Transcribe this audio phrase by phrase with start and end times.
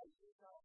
[0.00, 0.64] I do not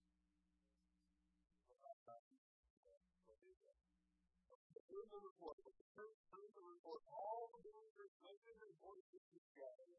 [4.91, 9.23] in the report, with the church through the report, all the believers making their voices
[9.33, 9.89] together,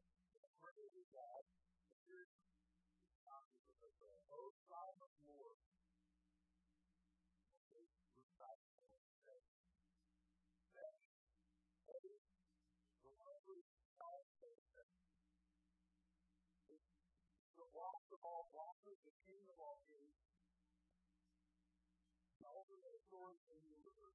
[0.63, 1.43] praying to God,
[1.91, 2.31] the church
[4.31, 5.57] O God of Lord,
[17.53, 18.97] the loss of all losses.
[19.03, 20.22] the king of all kings,
[23.13, 24.09] story in the river.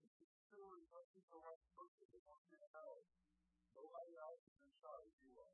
[0.00, 3.04] It's the story of people like most of the country now.
[3.76, 5.52] Go lay out and then shot if you will.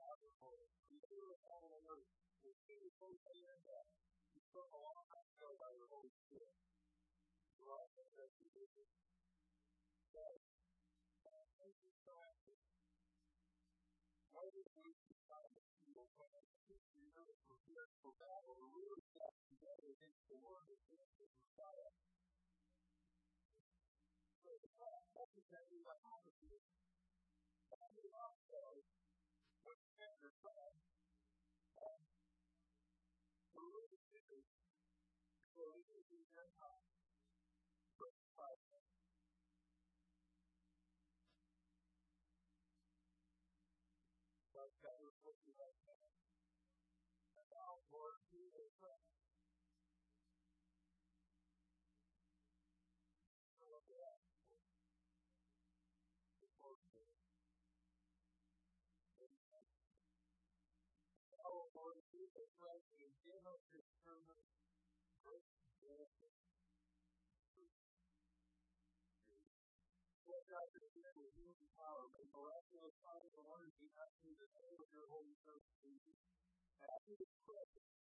[0.00, 0.64] Powerful.
[0.88, 2.08] The spirit of all on earth.
[2.40, 3.84] The spirit of both and that.
[4.32, 6.56] You took a lot of filled by the Holy Spirit.
[7.60, 8.72] You are the best you did.
[8.72, 10.40] Yes.
[11.20, 12.40] Thank you so much.
[14.32, 18.56] Why did we decide to go from the history of the battle
[44.62, 45.52] God's got to look at you.
[62.32, 64.48] this right and give us this permanent
[65.20, 65.44] great
[65.84, 66.32] benefit.
[70.24, 74.32] What God is here with you in power, may miraculous signs and wonders be acting
[74.32, 76.16] in the name of your Holy Spirit, Jesus.
[76.80, 78.01] And I do this prayer.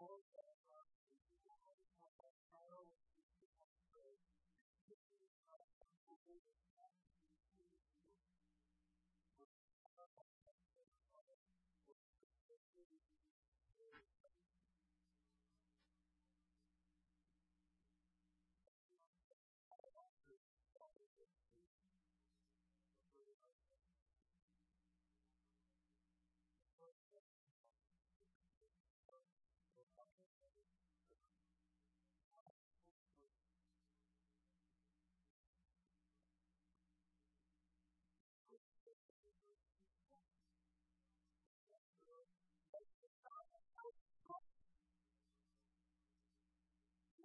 [0.00, 0.20] all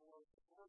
[0.00, 0.68] for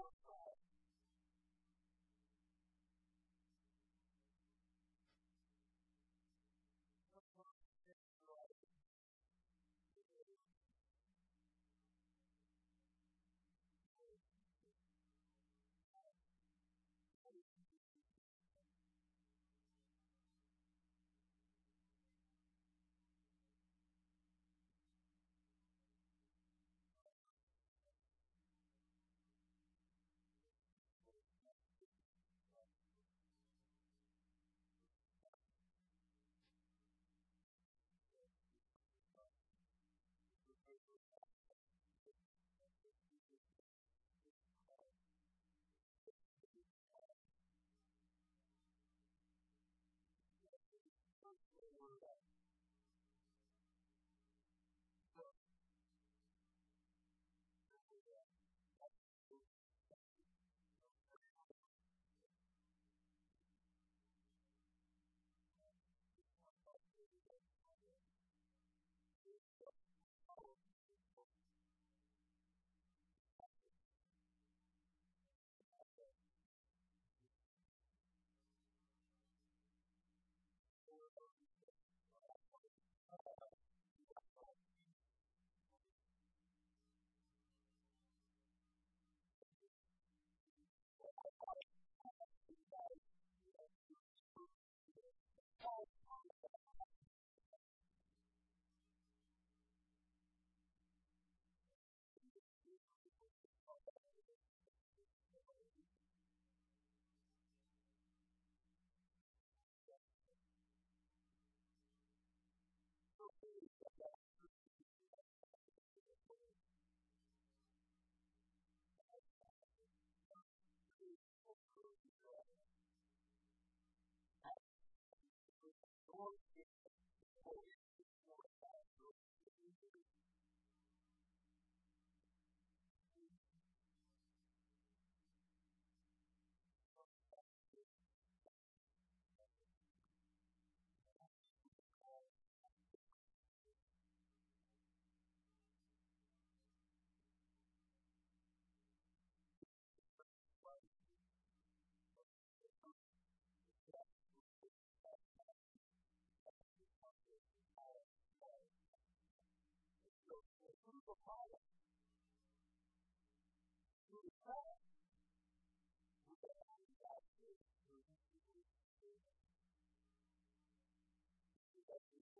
[0.00, 0.39] outside.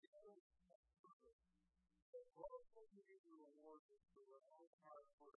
[0.00, 1.44] together in that purpose.
[2.16, 3.84] The world will be the reward
[4.16, 5.36] for our own hard work.